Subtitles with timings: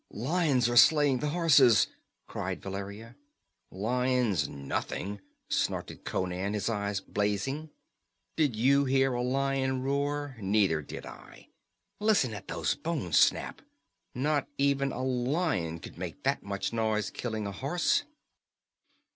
[0.09, 1.85] "Lions are slaying the horses!"
[2.25, 3.15] cried Valeria.
[3.69, 7.69] "Lions, nothing!" snorted Conan, his eyes blazing.
[8.35, 10.37] "Did you hear a lion roar?
[10.39, 11.49] Neither did I!
[11.99, 13.61] Listen at those bones snap
[14.15, 18.01] not even a lion could make that much noise killing a horse."